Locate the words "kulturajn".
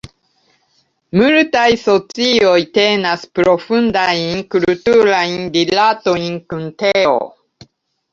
4.55-5.37